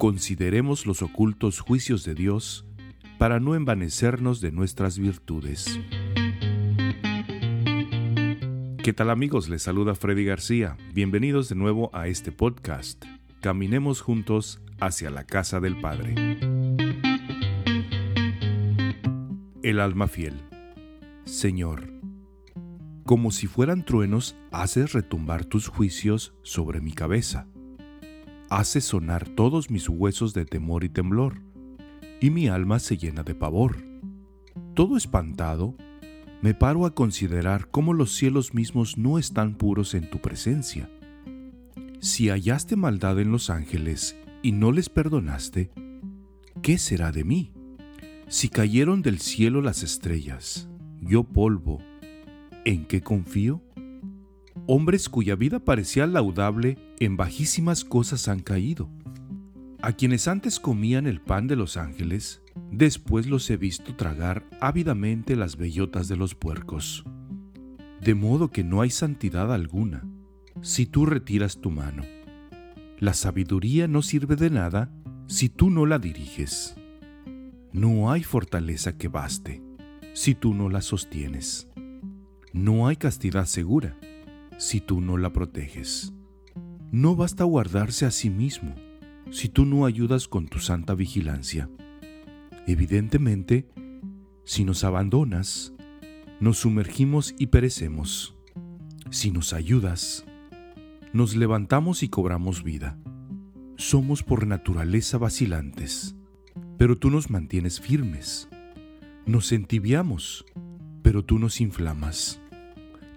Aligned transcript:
Consideremos 0.00 0.86
los 0.86 1.02
ocultos 1.02 1.60
juicios 1.60 2.04
de 2.04 2.14
Dios 2.14 2.64
para 3.18 3.38
no 3.38 3.54
envanecernos 3.54 4.40
de 4.40 4.50
nuestras 4.50 4.98
virtudes. 4.98 5.78
¿Qué 8.82 8.94
tal 8.94 9.10
amigos? 9.10 9.50
Les 9.50 9.62
saluda 9.62 9.94
Freddy 9.94 10.24
García. 10.24 10.78
Bienvenidos 10.94 11.50
de 11.50 11.56
nuevo 11.56 11.90
a 11.92 12.08
este 12.08 12.32
podcast. 12.32 13.04
Caminemos 13.42 14.00
juntos 14.00 14.62
hacia 14.80 15.10
la 15.10 15.24
casa 15.24 15.60
del 15.60 15.78
Padre. 15.78 16.14
El 19.62 19.80
alma 19.80 20.08
fiel. 20.08 20.40
Señor, 21.26 21.92
como 23.04 23.30
si 23.32 23.46
fueran 23.48 23.84
truenos, 23.84 24.34
haces 24.50 24.94
retumbar 24.94 25.44
tus 25.44 25.68
juicios 25.68 26.32
sobre 26.42 26.80
mi 26.80 26.92
cabeza. 26.92 27.46
Haces 28.50 28.84
sonar 28.84 29.28
todos 29.28 29.70
mis 29.70 29.88
huesos 29.88 30.34
de 30.34 30.44
temor 30.44 30.82
y 30.82 30.88
temblor, 30.88 31.40
y 32.20 32.30
mi 32.30 32.48
alma 32.48 32.80
se 32.80 32.96
llena 32.96 33.22
de 33.22 33.36
pavor. 33.36 33.76
Todo 34.74 34.96
espantado, 34.96 35.76
me 36.42 36.52
paro 36.52 36.84
a 36.84 36.92
considerar 36.92 37.68
cómo 37.70 37.94
los 37.94 38.12
cielos 38.12 38.52
mismos 38.52 38.98
no 38.98 39.20
están 39.20 39.54
puros 39.54 39.94
en 39.94 40.10
tu 40.10 40.18
presencia. 40.18 40.90
Si 42.00 42.28
hallaste 42.28 42.74
maldad 42.74 43.20
en 43.20 43.30
los 43.30 43.50
ángeles 43.50 44.16
y 44.42 44.50
no 44.50 44.72
les 44.72 44.88
perdonaste, 44.88 45.70
¿qué 46.60 46.76
será 46.76 47.12
de 47.12 47.22
mí? 47.22 47.52
Si 48.26 48.48
cayeron 48.48 49.00
del 49.00 49.20
cielo 49.20 49.62
las 49.62 49.84
estrellas, 49.84 50.68
yo 51.00 51.22
polvo, 51.22 51.78
¿en 52.64 52.84
qué 52.84 53.00
confío? 53.00 53.62
Hombres 54.66 55.08
cuya 55.08 55.36
vida 55.36 55.58
parecía 55.60 56.06
laudable 56.06 56.78
en 56.98 57.16
bajísimas 57.16 57.84
cosas 57.84 58.28
han 58.28 58.40
caído. 58.40 58.88
A 59.82 59.92
quienes 59.92 60.28
antes 60.28 60.60
comían 60.60 61.06
el 61.06 61.20
pan 61.20 61.46
de 61.46 61.56
los 61.56 61.76
ángeles, 61.76 62.42
Después 62.70 63.26
los 63.26 63.48
he 63.50 63.56
visto 63.56 63.94
tragar 63.96 64.44
ávidamente 64.60 65.36
las 65.36 65.56
bellotas 65.56 66.08
de 66.08 66.16
los 66.16 66.34
puercos. 66.34 67.04
De 68.00 68.14
modo 68.14 68.50
que 68.50 68.64
no 68.64 68.80
hay 68.80 68.90
santidad 68.90 69.52
alguna 69.52 70.04
si 70.62 70.86
tú 70.86 71.06
retiras 71.06 71.60
tu 71.60 71.70
mano. 71.70 72.02
La 72.98 73.14
sabiduría 73.14 73.88
no 73.88 74.02
sirve 74.02 74.36
de 74.36 74.50
nada 74.50 74.92
si 75.26 75.48
tú 75.48 75.70
no 75.70 75.86
la 75.86 75.98
diriges. 75.98 76.76
No 77.72 78.10
hay 78.10 78.22
fortaleza 78.22 78.96
que 78.96 79.08
baste 79.08 79.62
si 80.12 80.34
tú 80.34 80.54
no 80.54 80.68
la 80.68 80.82
sostienes. 80.82 81.68
No 82.52 82.88
hay 82.88 82.96
castidad 82.96 83.46
segura 83.46 83.96
si 84.60 84.82
tú 84.82 85.00
no 85.00 85.16
la 85.16 85.32
proteges. 85.32 86.12
No 86.92 87.16
basta 87.16 87.44
guardarse 87.44 88.04
a 88.04 88.10
sí 88.10 88.28
mismo 88.28 88.74
si 89.30 89.48
tú 89.48 89.64
no 89.64 89.86
ayudas 89.86 90.28
con 90.28 90.48
tu 90.48 90.58
santa 90.58 90.94
vigilancia. 90.94 91.70
Evidentemente, 92.66 93.70
si 94.44 94.64
nos 94.64 94.84
abandonas, 94.84 95.72
nos 96.40 96.58
sumergimos 96.58 97.34
y 97.38 97.46
perecemos. 97.46 98.36
Si 99.10 99.30
nos 99.30 99.54
ayudas, 99.54 100.26
nos 101.14 101.36
levantamos 101.36 102.02
y 102.02 102.10
cobramos 102.10 102.62
vida. 102.62 102.98
Somos 103.76 104.22
por 104.22 104.46
naturaleza 104.46 105.16
vacilantes, 105.16 106.16
pero 106.76 106.98
tú 106.98 107.08
nos 107.08 107.30
mantienes 107.30 107.80
firmes. 107.80 108.50
Nos 109.24 109.52
entibiamos, 109.52 110.44
pero 111.02 111.24
tú 111.24 111.38
nos 111.38 111.62
inflamas. 111.62 112.42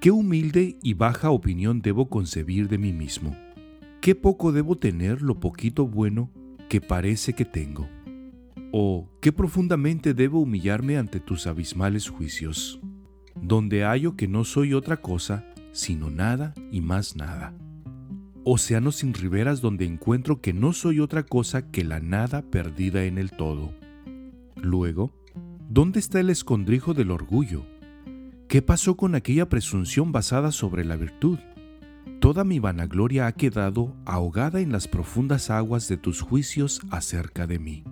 Qué 0.00 0.10
humilde 0.10 0.78
y 0.82 0.94
baja 0.94 1.30
opinión 1.30 1.82
debo 1.82 2.08
concebir 2.08 2.70
de 2.70 2.78
mí 2.78 2.90
mismo. 2.90 3.36
Qué 4.00 4.14
poco 4.14 4.50
debo 4.50 4.78
tener 4.78 5.20
lo 5.20 5.40
poquito 5.40 5.86
bueno 5.86 6.30
que 6.70 6.80
parece 6.80 7.34
que 7.34 7.44
tengo. 7.44 7.86
¿O 8.72 9.10
qué 9.20 9.30
profundamente 9.30 10.14
debo 10.14 10.40
humillarme 10.40 10.96
ante 10.96 11.20
tus 11.20 11.46
abismales 11.46 12.08
juicios, 12.08 12.80
donde 13.42 13.84
hallo 13.84 14.16
que 14.16 14.26
no 14.26 14.44
soy 14.44 14.72
otra 14.72 15.02
cosa 15.02 15.44
sino 15.72 16.08
nada 16.08 16.54
y 16.72 16.80
más 16.80 17.14
nada? 17.14 17.54
Océanos 18.42 18.96
sin 18.96 19.12
riberas 19.12 19.60
donde 19.60 19.84
encuentro 19.84 20.40
que 20.40 20.54
no 20.54 20.72
soy 20.72 21.00
otra 21.00 21.24
cosa 21.24 21.70
que 21.70 21.84
la 21.84 22.00
nada 22.00 22.40
perdida 22.40 23.04
en 23.04 23.18
el 23.18 23.32
todo. 23.32 23.74
Luego, 24.56 25.12
¿dónde 25.68 26.00
está 26.00 26.20
el 26.20 26.30
escondrijo 26.30 26.94
del 26.94 27.10
orgullo? 27.10 27.66
¿Qué 28.50 28.62
pasó 28.62 28.96
con 28.96 29.14
aquella 29.14 29.48
presunción 29.48 30.10
basada 30.10 30.50
sobre 30.50 30.84
la 30.84 30.96
virtud? 30.96 31.38
Toda 32.18 32.42
mi 32.42 32.58
vanagloria 32.58 33.28
ha 33.28 33.32
quedado 33.32 33.94
ahogada 34.04 34.60
en 34.60 34.72
las 34.72 34.88
profundas 34.88 35.50
aguas 35.50 35.86
de 35.86 35.96
tus 35.96 36.20
juicios 36.20 36.80
acerca 36.90 37.46
de 37.46 37.60
mí 37.60 37.84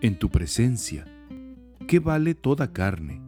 en 0.00 0.16
tu 0.16 0.30
presencia. 0.30 1.06
¿Qué 1.88 1.98
vale 1.98 2.36
toda 2.36 2.72
carne? 2.72 3.20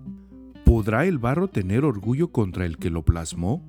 ¿Podrá 0.65 1.07
el 1.07 1.19
barro 1.19 1.49
tener 1.49 1.85
orgullo 1.85 2.31
contra 2.31 2.65
el 2.65 2.79
que 2.79 2.91
lo 2.91 3.05
plasmó? 3.05 3.67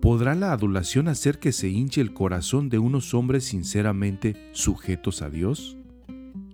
¿Podrá 0.00 0.34
la 0.34 0.50
adulación 0.50 1.06
hacer 1.06 1.38
que 1.38 1.52
se 1.52 1.68
hinche 1.68 2.00
el 2.00 2.12
corazón 2.12 2.68
de 2.68 2.80
unos 2.80 3.14
hombres 3.14 3.44
sinceramente 3.44 4.50
sujetos 4.50 5.22
a 5.22 5.30
Dios? 5.30 5.78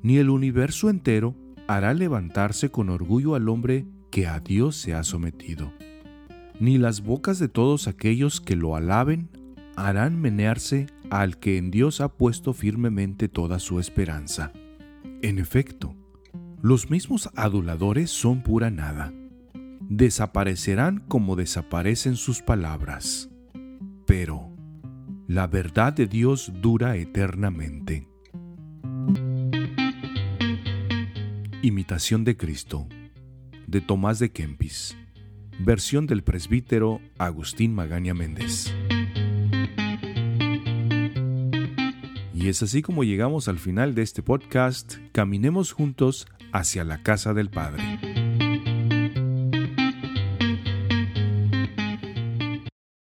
Ni 0.02 0.18
el 0.18 0.28
universo 0.28 0.90
entero 0.90 1.34
hará 1.68 1.94
levantarse 1.94 2.70
con 2.70 2.90
orgullo 2.90 3.34
al 3.34 3.48
hombre 3.48 3.86
que 4.10 4.26
a 4.26 4.40
Dios 4.40 4.76
se 4.76 4.94
ha 4.94 5.04
sometido. 5.04 5.72
Ni 6.60 6.78
las 6.78 7.02
bocas 7.02 7.38
de 7.38 7.48
todos 7.48 7.88
aquellos 7.88 8.40
que 8.40 8.56
lo 8.56 8.74
alaben 8.74 9.28
harán 9.76 10.20
menearse 10.20 10.86
al 11.10 11.38
que 11.38 11.56
en 11.56 11.70
Dios 11.70 12.00
ha 12.00 12.08
puesto 12.08 12.52
firmemente 12.52 13.28
toda 13.28 13.58
su 13.60 13.78
esperanza. 13.78 14.52
En 15.22 15.38
efecto, 15.38 15.94
los 16.60 16.90
mismos 16.90 17.30
aduladores 17.36 18.10
son 18.10 18.42
pura 18.42 18.70
nada. 18.70 19.12
Desaparecerán 19.88 20.98
como 21.06 21.36
desaparecen 21.36 22.16
sus 22.16 22.42
palabras. 22.42 23.30
Pero 24.06 24.52
la 25.28 25.46
verdad 25.46 25.92
de 25.92 26.06
Dios 26.06 26.52
dura 26.60 26.96
eternamente. 26.96 28.08
Imitación 31.62 32.24
de 32.24 32.36
Cristo, 32.36 32.88
de 33.68 33.82
Tomás 33.82 34.18
de 34.18 34.30
Kempis, 34.30 34.96
versión 35.58 36.06
del 36.06 36.22
presbítero 36.24 37.02
Agustín 37.18 37.74
Magaña 37.74 38.14
Méndez. 38.14 38.74
Y 42.32 42.48
es 42.48 42.62
así 42.62 42.80
como 42.80 43.04
llegamos 43.04 43.46
al 43.46 43.58
final 43.58 43.94
de 43.94 44.02
este 44.02 44.22
podcast. 44.22 44.96
Caminemos 45.12 45.72
juntos 45.72 46.26
hacia 46.50 46.82
la 46.82 47.02
casa 47.02 47.34
del 47.34 47.50
Padre. 47.50 48.07